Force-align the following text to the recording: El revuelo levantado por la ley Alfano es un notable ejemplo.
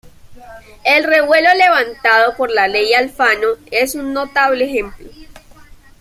El 0.83 1.03
revuelo 1.03 1.49
levantado 1.53 2.35
por 2.35 2.49
la 2.49 2.67
ley 2.67 2.91
Alfano 2.95 3.45
es 3.69 3.93
un 3.93 4.13
notable 4.13 4.65
ejemplo. 4.65 5.07